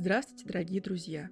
Здравствуйте, 0.00 0.46
дорогие 0.46 0.80
друзья! 0.80 1.28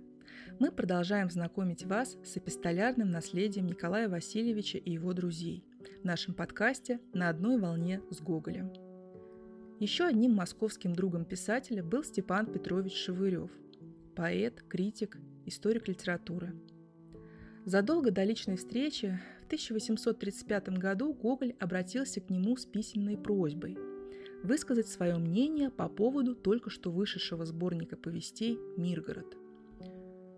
Мы 0.58 0.70
продолжаем 0.70 1.30
знакомить 1.30 1.86
вас 1.86 2.18
с 2.22 2.36
эпистолярным 2.36 3.10
наследием 3.10 3.64
Николая 3.64 4.10
Васильевича 4.10 4.76
и 4.76 4.90
его 4.90 5.14
друзей 5.14 5.64
в 6.02 6.04
нашем 6.04 6.34
подкасте 6.34 7.00
«На 7.14 7.30
одной 7.30 7.58
волне 7.58 8.02
с 8.10 8.20
Гоголем». 8.20 8.70
Еще 9.80 10.04
одним 10.04 10.34
московским 10.34 10.92
другом 10.92 11.24
писателя 11.24 11.82
был 11.82 12.04
Степан 12.04 12.44
Петрович 12.44 12.92
Шевырев, 12.92 13.50
поэт, 14.14 14.62
критик, 14.68 15.16
историк 15.46 15.88
литературы. 15.88 16.54
Задолго 17.64 18.10
до 18.10 18.22
личной 18.22 18.58
встречи 18.58 19.18
в 19.44 19.46
1835 19.46 20.68
году 20.76 21.14
Гоголь 21.14 21.56
обратился 21.58 22.20
к 22.20 22.28
нему 22.28 22.54
с 22.58 22.66
письменной 22.66 23.16
просьбой– 23.16 23.78
высказать 24.42 24.88
свое 24.88 25.16
мнение 25.16 25.70
по 25.70 25.88
поводу 25.88 26.34
только 26.34 26.70
что 26.70 26.90
вышедшего 26.90 27.44
сборника 27.44 27.96
повестей 27.96 28.58
«Миргород». 28.76 29.36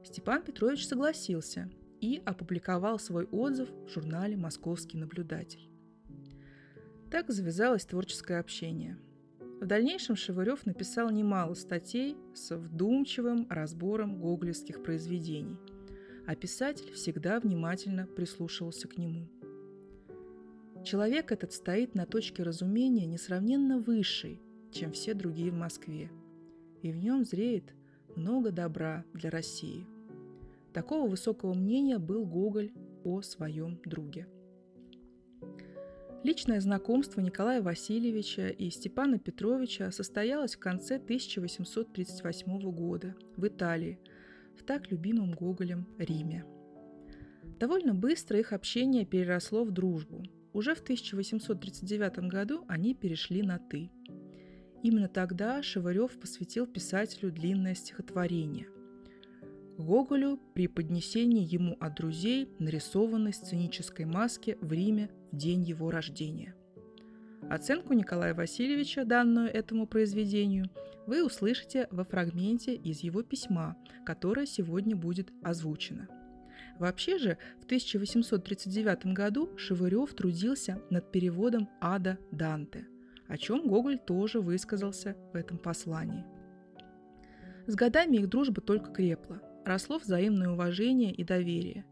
Степан 0.05 0.43
Петрович 0.43 0.87
согласился 0.87 1.71
и 2.01 2.23
опубликовал 2.25 2.99
свой 2.99 3.27
отзыв 3.27 3.69
в 3.71 3.89
журнале 3.89 4.37
«Московский 4.37 4.97
наблюдатель». 4.97 5.69
Так 7.11 7.31
завязалось 7.31 7.85
творческое 7.85 8.39
общение. 8.39 8.99
В 9.61 9.67
дальнейшем 9.67 10.17
Шевырев 10.17 10.65
написал 10.65 11.11
немало 11.11 11.55
статей 11.55 12.17
с 12.35 12.57
вдумчивым 12.57 13.47
разбором 13.51 14.19
гоголевских 14.19 14.83
произведений, 14.83 15.59
а 16.27 16.35
писатель 16.35 16.93
всегда 16.93 17.41
внимательно 17.41 18.07
прислушивался 18.07 18.89
к 18.89 18.97
нему– 18.97 19.29
Человек 20.83 21.31
этот 21.31 21.53
стоит 21.53 21.95
на 21.95 22.07
точке 22.07 22.43
разумения 22.43 23.05
несравненно 23.05 23.79
высшей, 23.79 24.41
чем 24.73 24.93
все 24.93 25.13
другие 25.13 25.51
в 25.51 25.55
Москве, 25.55 26.11
и 26.81 26.91
в 26.91 26.97
нем 26.97 27.25
зреет 27.25 27.75
много 28.17 28.51
добра 28.51 29.05
для 29.13 29.29
России. 29.29 29.87
Такого 30.73 31.09
высокого 31.09 31.53
мнения 31.53 31.99
был 31.99 32.25
Гоголь 32.25 32.73
о 33.05 33.21
своем 33.21 33.79
друге. 33.85 34.27
Личное 36.23 36.61
знакомство 36.61 37.21
Николая 37.21 37.61
Васильевича 37.61 38.49
и 38.49 38.71
Степана 38.71 39.19
Петровича 39.19 39.91
состоялось 39.91 40.55
в 40.55 40.61
конце 40.61 40.97
1838 40.97 42.71
года 42.71 43.15
в 43.37 43.47
Италии, 43.47 43.99
в 44.57 44.63
так 44.63 44.91
любимом 44.91 45.33
Гоголем 45.33 45.87
Риме. 45.99 46.47
Довольно 47.59 47.95
быстро 47.95 48.39
их 48.39 48.55
общение 48.55 49.05
переросло 49.05 49.65
в 49.65 49.73
дружбу– 49.73 50.23
уже 50.53 50.75
в 50.75 50.81
1839 50.81 52.29
году 52.29 52.65
они 52.69 52.95
перешли 52.95 53.43
на 53.43 53.59
«ты». 53.59 53.91
Именно 54.83 55.09
тогда 55.09 55.63
Шевырев 55.63 56.19
посвятил 56.19 56.67
писателю 56.67 57.31
длинное 57.31 57.75
стихотворение. 57.75 58.69
Гоголю 59.77 60.41
при 60.55 60.69
поднесении 60.69 61.47
ему 61.47 61.77
от 61.81 61.97
друзей 61.97 62.49
нарисованной 62.59 63.33
сценической 63.33 64.07
маски 64.07 64.57
в 64.61 64.73
Риме 64.73 65.11
в 65.33 65.37
день 65.37 65.63
его 65.63 65.91
рождения. 65.91 66.55
Оценку 67.49 67.93
Николая 67.95 68.35
Васильевича, 68.35 69.05
данную 69.05 69.49
этому 69.49 69.87
произведению, 69.87 70.71
вы 71.07 71.25
услышите 71.25 71.89
во 71.91 72.05
фрагменте 72.05 72.75
из 72.75 73.01
его 73.01 73.23
письма, 73.23 73.77
которое 74.05 74.47
сегодня 74.47 74.97
будет 74.97 75.31
озвучено– 75.43 76.09
Вообще 76.81 77.19
же, 77.19 77.37
в 77.61 77.67
1839 77.67 79.13
году 79.13 79.51
Шевырев 79.59 80.15
трудился 80.15 80.81
над 80.89 81.13
переводом 81.13 81.69
Ада 81.79 82.19
Данте, 82.33 82.89
о 83.29 83.37
чем 83.37 83.69
Гоголь 83.69 83.99
тоже 83.99 84.41
высказался 84.41 85.15
в 85.35 85.37
этом 85.37 85.59
послании. 85.59 86.25
С 87.67 87.75
годами 87.75 88.17
их 88.17 88.31
дружба 88.31 88.63
только 88.63 88.93
крепла, 88.93 89.43
росло 89.67 89.99
взаимное 89.99 90.49
уважение 90.49 91.13
и 91.13 91.23
доверие. 91.23 91.85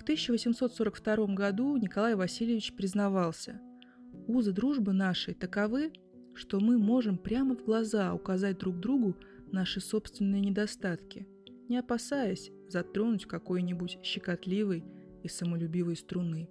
В 0.00 0.02
1842 0.02 1.26
году 1.34 1.76
Николай 1.76 2.16
Васильевич 2.16 2.74
признавался, 2.74 3.60
«Узы 4.26 4.50
дружбы 4.50 4.92
нашей 4.92 5.34
таковы, 5.34 5.92
что 6.34 6.58
мы 6.58 6.76
можем 6.76 7.18
прямо 7.18 7.54
в 7.54 7.64
глаза 7.64 8.12
указать 8.12 8.58
друг 8.58 8.80
другу 8.80 9.14
наши 9.52 9.80
собственные 9.80 10.40
недостатки, 10.40 11.28
не 11.68 11.78
опасаясь 11.78 12.50
затронуть 12.68 13.26
какой-нибудь 13.26 13.98
щекотливой 14.02 14.84
и 15.22 15.28
самолюбивой 15.28 15.96
струны. 15.96 16.48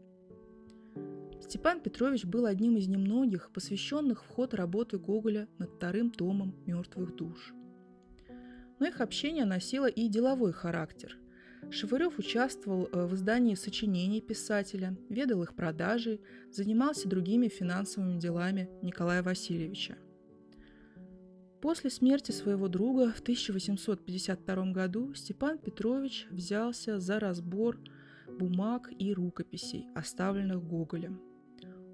Степан 1.41 1.79
Петрович 1.79 2.25
был 2.25 2.45
одним 2.45 2.77
из 2.77 2.87
немногих, 2.87 3.51
посвященных 3.53 4.23
в 4.23 4.27
ход 4.27 4.53
работы 4.53 4.97
Гоголя 4.97 5.47
над 5.57 5.71
вторым 5.71 6.11
томом 6.11 6.55
«Мертвых 6.65 7.15
душ». 7.15 7.53
Но 8.79 8.87
их 8.87 9.01
общение 9.01 9.45
носило 9.45 9.87
и 9.87 10.07
деловой 10.07 10.51
характер. 10.51 11.17
Шевырев 11.69 12.19
участвовал 12.19 12.87
э, 12.91 13.05
в 13.05 13.15
издании 13.15 13.55
сочинений 13.55 14.21
писателя, 14.21 14.95
ведал 15.09 15.43
их 15.43 15.55
продажей, 15.55 16.21
занимался 16.51 17.09
другими 17.09 17.47
финансовыми 17.47 18.19
делами 18.19 18.69
Николая 18.81 19.23
Васильевича– 19.23 19.97
После 21.67 21.89
смерти 21.89 22.31
своего 22.31 22.69
друга 22.69 23.11
в 23.11 23.19
1852 23.19 24.71
году 24.71 25.13
Степан 25.13 25.57
Петрович 25.57 26.25
взялся 26.31 26.97
за 26.97 27.19
разбор 27.19 27.77
бумаг 28.39 28.89
и 28.97 29.13
рукописей, 29.13 29.85
оставленных 29.93 30.63
Гоголем. 30.63 31.19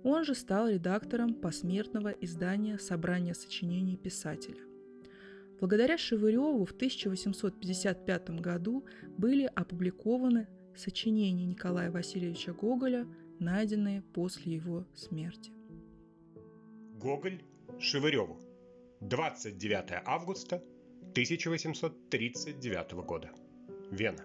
Он 0.04 0.26
же 0.26 0.36
стал 0.36 0.70
редактором 0.70 1.34
посмертного 1.34 2.10
издания 2.10 2.78
«Собрание 2.78 3.34
сочинений 3.34 3.98
писателя». 3.98 4.62
Благодаря 5.60 5.98
Шевыреву 5.98 6.66
в 6.66 6.72
1855 6.74 8.30
году 8.42 8.86
были 9.18 9.50
опубликованы 9.56 10.48
сочинения 10.76 11.48
Николая 11.48 11.90
Васильевича 11.90 12.54
Гоголя, 12.54 13.08
найденные 13.40 14.04
после 14.14 14.54
его 14.54 14.86
смерти. 14.94 15.52
Гоголь 17.02 17.42
Шевыреву 17.80 18.53
29 19.09 20.02
августа 20.06 20.64
1839 21.12 22.91
года. 23.06 23.31
Вена. 23.91 24.24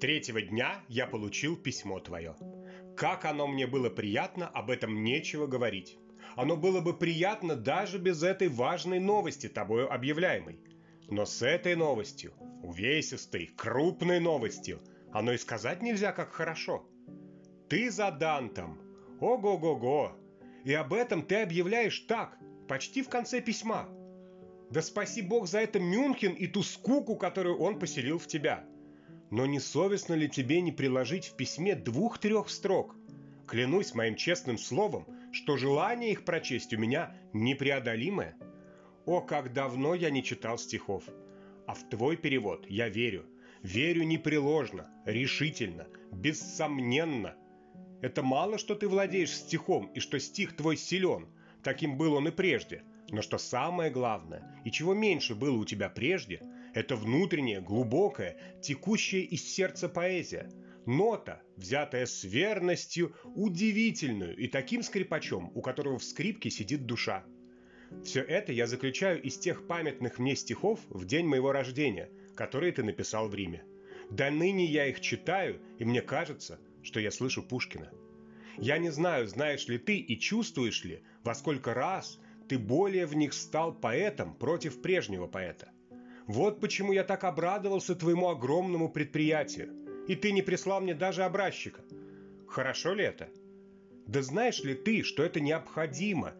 Третьего 0.00 0.42
дня 0.42 0.84
я 0.88 1.06
получил 1.06 1.56
письмо 1.56 2.00
твое. 2.00 2.34
Как 2.96 3.26
оно 3.26 3.46
мне 3.46 3.68
было 3.68 3.90
приятно, 3.90 4.48
об 4.48 4.70
этом 4.70 5.04
нечего 5.04 5.46
говорить. 5.46 5.96
Оно 6.34 6.56
было 6.56 6.80
бы 6.80 6.98
приятно 6.98 7.54
даже 7.54 7.98
без 7.98 8.24
этой 8.24 8.48
важной 8.48 8.98
новости, 8.98 9.48
тобою 9.48 9.92
объявляемой. 9.92 10.58
Но 11.08 11.24
с 11.24 11.42
этой 11.42 11.76
новостью, 11.76 12.32
увесистой, 12.64 13.52
крупной 13.56 14.18
новостью, 14.18 14.80
оно 15.12 15.32
и 15.32 15.38
сказать 15.38 15.80
нельзя, 15.80 16.10
как 16.10 16.32
хорошо. 16.32 16.84
Ты 17.68 17.88
за 17.88 18.10
Дантом. 18.10 18.80
Ого-го-го, 19.20 20.16
и 20.64 20.72
об 20.74 20.92
этом 20.92 21.22
ты 21.22 21.36
объявляешь 21.36 22.00
так, 22.00 22.38
почти 22.68 23.02
в 23.02 23.08
конце 23.08 23.40
письма. 23.40 23.88
Да 24.70 24.80
спаси 24.80 25.22
Бог 25.22 25.46
за 25.48 25.60
это 25.60 25.78
Мюнхен 25.80 26.32
и 26.32 26.46
ту 26.46 26.62
скуку, 26.62 27.16
которую 27.16 27.58
он 27.58 27.78
поселил 27.78 28.18
в 28.18 28.26
тебя. 28.26 28.64
Но 29.30 29.46
не 29.46 29.60
совестно 29.60 30.14
ли 30.14 30.28
тебе 30.28 30.60
не 30.60 30.72
приложить 30.72 31.26
в 31.26 31.36
письме 31.36 31.74
двух-трех 31.74 32.48
строк? 32.48 32.94
Клянусь 33.46 33.94
моим 33.94 34.14
честным 34.14 34.56
словом, 34.56 35.06
что 35.32 35.56
желание 35.56 36.12
их 36.12 36.24
прочесть 36.24 36.72
у 36.72 36.78
меня 36.78 37.14
непреодолимое. 37.32 38.36
О, 39.04 39.20
как 39.20 39.52
давно 39.52 39.94
я 39.94 40.10
не 40.10 40.22
читал 40.22 40.58
стихов. 40.58 41.04
А 41.66 41.74
в 41.74 41.88
твой 41.88 42.16
перевод 42.16 42.66
я 42.68 42.88
верю. 42.88 43.26
Верю 43.62 44.04
непреложно, 44.04 44.90
решительно, 45.06 45.86
бессомненно, 46.10 47.36
это 48.02 48.24
мало, 48.24 48.58
что 48.58 48.74
ты 48.74 48.88
владеешь 48.88 49.32
стихом 49.32 49.86
и 49.94 50.00
что 50.00 50.18
стих 50.18 50.56
твой 50.56 50.76
силен. 50.76 51.28
Таким 51.62 51.96
был 51.96 52.14
он 52.14 52.26
и 52.28 52.32
прежде. 52.32 52.82
Но 53.10 53.22
что 53.22 53.38
самое 53.38 53.90
главное, 53.90 54.60
и 54.64 54.72
чего 54.72 54.92
меньше 54.92 55.34
было 55.34 55.56
у 55.56 55.64
тебя 55.64 55.88
прежде, 55.88 56.40
это 56.74 56.96
внутренняя, 56.96 57.60
глубокая, 57.60 58.36
текущая 58.60 59.20
из 59.20 59.44
сердца 59.44 59.88
поэзия. 59.88 60.50
Нота, 60.84 61.42
взятая 61.56 62.06
с 62.06 62.24
верностью, 62.24 63.14
удивительную 63.36 64.36
и 64.36 64.48
таким 64.48 64.82
скрипачом, 64.82 65.52
у 65.54 65.62
которого 65.62 65.98
в 65.98 66.04
скрипке 66.04 66.50
сидит 66.50 66.86
душа. 66.86 67.24
Все 68.02 68.20
это 68.22 68.52
я 68.52 68.66
заключаю 68.66 69.22
из 69.22 69.38
тех 69.38 69.68
памятных 69.68 70.18
мне 70.18 70.34
стихов 70.34 70.80
в 70.88 71.04
день 71.04 71.26
моего 71.26 71.52
рождения, 71.52 72.10
которые 72.34 72.72
ты 72.72 72.82
написал 72.82 73.28
в 73.28 73.34
Риме. 73.34 73.62
До 74.10 74.28
ныне 74.30 74.64
я 74.64 74.86
их 74.86 75.00
читаю, 75.00 75.60
и 75.78 75.84
мне 75.84 76.02
кажется– 76.02 76.58
что 76.82 77.00
я 77.00 77.10
слышу 77.10 77.42
Пушкина. 77.42 77.90
Я 78.58 78.78
не 78.78 78.90
знаю, 78.90 79.26
знаешь 79.26 79.68
ли 79.68 79.78
ты 79.78 79.96
и 79.98 80.18
чувствуешь 80.18 80.84
ли, 80.84 81.02
во 81.24 81.34
сколько 81.34 81.74
раз 81.74 82.20
ты 82.48 82.58
более 82.58 83.06
в 83.06 83.14
них 83.14 83.32
стал 83.32 83.72
поэтом 83.72 84.34
против 84.34 84.82
прежнего 84.82 85.26
поэта. 85.26 85.70
Вот 86.26 86.60
почему 86.60 86.92
я 86.92 87.04
так 87.04 87.24
обрадовался 87.24 87.94
твоему 87.94 88.28
огромному 88.28 88.88
предприятию, 88.88 89.74
и 90.06 90.14
ты 90.14 90.32
не 90.32 90.42
прислал 90.42 90.80
мне 90.80 90.94
даже 90.94 91.24
образчика. 91.24 91.82
Хорошо 92.46 92.94
ли 92.94 93.04
это? 93.04 93.28
Да 94.06 94.20
знаешь 94.22 94.62
ли 94.62 94.74
ты, 94.74 95.02
что 95.02 95.22
это 95.22 95.40
необходимо, 95.40 96.34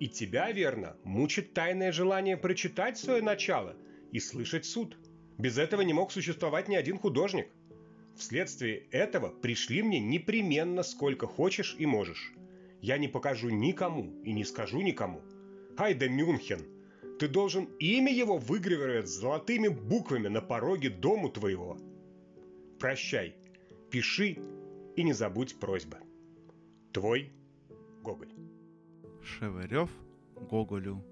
И 0.00 0.08
тебя, 0.08 0.50
верно, 0.50 0.96
мучит 1.04 1.54
тайное 1.54 1.92
желание 1.92 2.36
прочитать 2.36 2.98
свое 2.98 3.22
начало 3.22 3.76
и 4.12 4.18
слышать 4.18 4.66
суд. 4.66 4.98
Без 5.38 5.56
этого 5.56 5.82
не 5.82 5.92
мог 5.92 6.12
существовать 6.12 6.68
ни 6.68 6.74
один 6.74 6.98
художник. 6.98 7.48
Вследствие 8.16 8.84
этого 8.90 9.28
пришли 9.28 9.82
мне 9.82 9.98
непременно 10.00 10.82
сколько 10.82 11.26
хочешь 11.26 11.76
и 11.78 11.86
можешь. 11.86 12.32
Я 12.80 12.98
не 12.98 13.08
покажу 13.08 13.50
никому 13.50 14.22
и 14.22 14.32
не 14.32 14.44
скажу 14.44 14.80
никому. 14.80 15.20
Ай 15.76 15.94
да 15.94 16.08
Мюнхен! 16.08 16.60
Ты 17.18 17.28
должен 17.28 17.64
имя 17.78 18.12
его 18.12 18.38
выгравировать 18.38 19.08
золотыми 19.08 19.68
буквами 19.68 20.28
на 20.28 20.40
пороге 20.40 20.90
дому 20.90 21.28
твоего. 21.28 21.78
Прощай, 22.78 23.36
пиши 23.90 24.38
и 24.96 25.02
не 25.02 25.12
забудь 25.12 25.58
просьбы. 25.58 25.98
Твой 26.92 27.32
Гоголь. 28.02 28.32
Шевырев 29.22 29.90
Гоголю. 30.50 31.04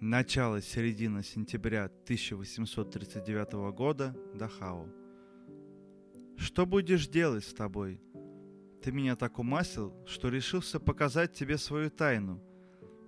Начало-середина 0.00 1.22
сентября 1.22 1.84
1839 1.84 3.74
года, 3.74 4.16
Дахау. 4.34 5.01
Что 6.36 6.66
будешь 6.66 7.08
делать 7.08 7.44
с 7.44 7.54
тобой? 7.54 8.00
Ты 8.82 8.90
меня 8.90 9.14
так 9.16 9.38
умасил, 9.38 9.94
что 10.06 10.28
решился 10.28 10.80
показать 10.80 11.32
тебе 11.32 11.56
свою 11.56 11.90
тайну. 11.90 12.42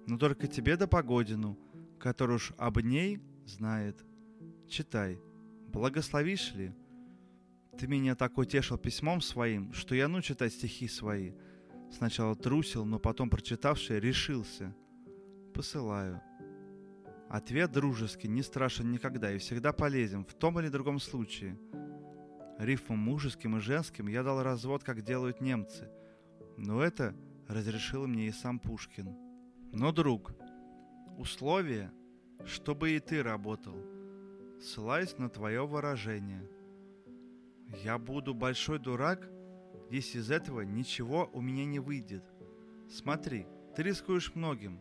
Но 0.06 0.18
только 0.18 0.46
тебе 0.46 0.76
да 0.76 0.86
Погодину, 0.86 1.58
который 1.98 2.36
уж 2.36 2.52
об 2.58 2.78
ней 2.80 3.20
знает. 3.44 4.04
Читай. 4.68 5.20
Благословишь 5.68 6.54
ли? 6.54 6.72
Ты 7.78 7.88
меня 7.88 8.14
так 8.14 8.38
утешил 8.38 8.78
письмом 8.78 9.20
своим, 9.20 9.72
что 9.72 9.94
я 9.94 10.06
ну 10.06 10.22
читать 10.22 10.52
стихи 10.52 10.86
свои. 10.86 11.32
Сначала 11.90 12.36
трусил, 12.36 12.84
но 12.84 12.98
потом, 12.98 13.30
прочитавший, 13.30 13.98
решился. 13.98 14.74
Посылаю. 15.52 16.20
Ответ 17.28 17.72
дружеский, 17.72 18.28
не 18.28 18.42
страшен 18.42 18.92
никогда 18.92 19.32
и 19.32 19.38
всегда 19.38 19.72
полезен 19.72 20.24
в 20.24 20.34
том 20.34 20.60
или 20.60 20.68
другом 20.68 21.00
случае. 21.00 21.58
Рифмам 22.58 22.98
мужеским 22.98 23.56
и 23.56 23.60
женским 23.60 24.06
я 24.06 24.22
дал 24.22 24.42
развод, 24.42 24.84
как 24.84 25.02
делают 25.02 25.40
немцы. 25.40 25.90
Но 26.56 26.82
это 26.82 27.14
разрешил 27.48 28.06
мне 28.06 28.28
и 28.28 28.32
сам 28.32 28.58
Пушкин. 28.58 29.16
Но, 29.72 29.92
друг, 29.92 30.32
условие, 31.18 31.90
чтобы 32.44 32.92
и 32.92 33.00
ты 33.00 33.22
работал, 33.22 33.76
ссылаясь 34.60 35.18
на 35.18 35.28
твое 35.28 35.66
выражение. 35.66 36.48
Я 37.82 37.98
буду 37.98 38.34
большой 38.34 38.78
дурак, 38.78 39.28
если 39.90 40.18
из 40.18 40.30
этого 40.30 40.60
ничего 40.60 41.28
у 41.32 41.40
меня 41.40 41.64
не 41.64 41.80
выйдет. 41.80 42.24
Смотри, 42.88 43.46
ты 43.74 43.82
рискуешь 43.82 44.34
многим. 44.34 44.80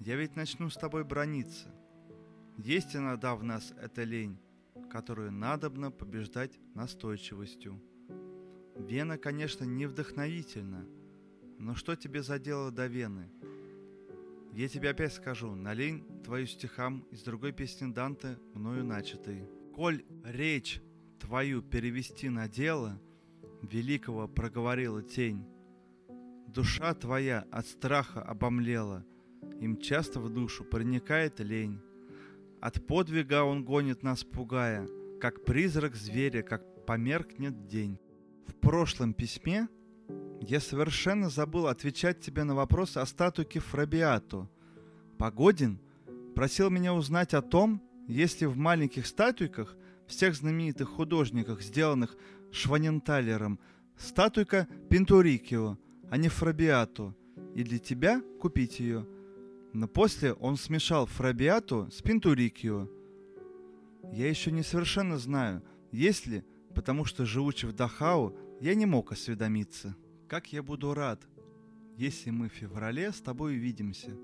Я 0.00 0.16
ведь 0.16 0.34
начну 0.34 0.70
с 0.70 0.76
тобой 0.76 1.04
брониться. 1.04 1.68
Есть 2.56 2.96
иногда 2.96 3.36
в 3.36 3.44
нас 3.44 3.72
эта 3.80 4.02
лень, 4.02 4.38
которую 4.90 5.32
надобно 5.32 5.90
побеждать 5.90 6.58
настойчивостью. 6.74 7.80
Вена, 8.76 9.16
конечно, 9.16 9.64
не 9.64 9.86
вдохновительна, 9.86 10.84
но 11.58 11.74
что 11.74 11.96
тебе 11.96 12.22
за 12.22 12.38
дело 12.38 12.70
до 12.70 12.86
Вены? 12.86 13.30
Я 14.52 14.68
тебе 14.68 14.90
опять 14.90 15.12
скажу, 15.12 15.54
налень 15.54 16.04
твою 16.24 16.46
стихам 16.46 17.06
из 17.12 17.22
другой 17.22 17.52
песни 17.52 17.92
Данте, 17.92 18.36
мною 18.52 18.84
начатой. 18.84 19.48
Коль 19.74 20.04
речь 20.24 20.82
твою 21.20 21.62
перевести 21.62 22.28
на 22.28 22.48
дело, 22.48 23.00
великого 23.62 24.26
проговорила 24.26 25.02
тень, 25.02 25.46
душа 26.48 26.94
твоя 26.94 27.46
от 27.52 27.66
страха 27.66 28.22
обомлела, 28.22 29.04
им 29.60 29.76
часто 29.76 30.18
в 30.20 30.30
душу 30.30 30.64
проникает 30.64 31.38
лень. 31.38 31.80
От 32.60 32.86
подвига 32.86 33.44
он 33.44 33.64
гонит 33.64 34.02
нас, 34.02 34.22
пугая, 34.22 34.86
как 35.18 35.44
призрак 35.44 35.94
зверя, 35.96 36.42
как 36.42 36.84
померкнет 36.84 37.66
день. 37.66 37.98
В 38.46 38.54
прошлом 38.54 39.14
письме 39.14 39.68
я 40.42 40.60
совершенно 40.60 41.30
забыл 41.30 41.68
отвечать 41.68 42.20
тебе 42.20 42.44
на 42.44 42.54
вопрос 42.54 42.98
о 42.98 43.06
статуке 43.06 43.60
Фрабиату. 43.60 44.50
Погодин 45.18 45.80
просил 46.34 46.68
меня 46.68 46.92
узнать 46.92 47.32
о 47.32 47.40
том, 47.40 47.82
если 48.06 48.44
в 48.44 48.58
маленьких 48.58 49.06
статуйках 49.06 49.74
всех 50.06 50.34
знаменитых 50.34 50.88
художниках, 50.90 51.62
сделанных 51.62 52.14
Шваненталером, 52.52 53.58
статуйка 53.96 54.68
Пинтурикио, 54.90 55.78
а 56.10 56.16
не 56.18 56.28
Фрабиату, 56.28 57.16
и 57.54 57.62
для 57.62 57.78
тебя 57.78 58.20
купить 58.38 58.80
ее– 58.80 59.06
но 59.72 59.88
после 59.88 60.32
он 60.34 60.56
смешал 60.56 61.06
Фрабиату 61.06 61.88
с 61.90 62.02
Пинтурикио. 62.02 62.88
Я 64.12 64.28
еще 64.28 64.50
не 64.50 64.62
совершенно 64.62 65.18
знаю, 65.18 65.62
есть 65.92 66.26
ли, 66.26 66.44
потому 66.74 67.04
что, 67.04 67.24
живучи 67.24 67.66
в 67.66 67.72
Дахау, 67.72 68.36
я 68.60 68.74
не 68.74 68.86
мог 68.86 69.12
осведомиться. 69.12 69.96
Как 70.28 70.52
я 70.52 70.62
буду 70.62 70.94
рад, 70.94 71.26
если 71.96 72.30
мы 72.30 72.48
в 72.48 72.52
феврале 72.52 73.12
с 73.12 73.20
тобой 73.20 73.56
увидимся. 73.56 74.16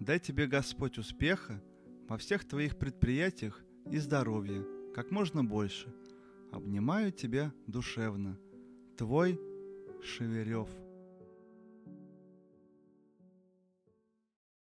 Дай 0.00 0.20
тебе 0.20 0.46
Господь 0.46 0.98
успеха 0.98 1.62
во 2.08 2.18
всех 2.18 2.44
твоих 2.44 2.76
предприятиях 2.76 3.64
и 3.90 3.98
здоровья, 3.98 4.64
как 4.94 5.10
можно 5.10 5.44
больше. 5.44 5.94
Обнимаю 6.52 7.12
тебя 7.12 7.52
душевно. 7.66 8.38
Твой 8.96 9.40
Шеверев. 10.02 10.68